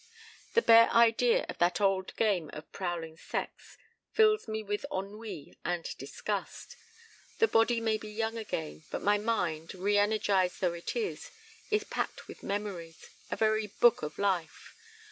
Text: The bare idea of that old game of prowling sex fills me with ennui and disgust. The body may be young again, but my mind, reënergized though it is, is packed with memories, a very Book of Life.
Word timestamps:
The 0.55 0.63
bare 0.63 0.89
idea 0.89 1.45
of 1.47 1.59
that 1.59 1.79
old 1.79 2.15
game 2.15 2.49
of 2.53 2.71
prowling 2.71 3.17
sex 3.17 3.77
fills 4.11 4.47
me 4.47 4.63
with 4.63 4.83
ennui 4.91 5.55
and 5.63 5.85
disgust. 5.99 6.75
The 7.37 7.47
body 7.47 7.79
may 7.79 7.99
be 7.99 8.09
young 8.09 8.35
again, 8.35 8.81
but 8.89 9.03
my 9.03 9.19
mind, 9.19 9.69
reënergized 9.75 10.57
though 10.57 10.73
it 10.73 10.95
is, 10.95 11.29
is 11.69 11.83
packed 11.83 12.27
with 12.27 12.41
memories, 12.41 13.11
a 13.29 13.35
very 13.35 13.67
Book 13.67 14.01
of 14.01 14.17
Life. 14.17 14.73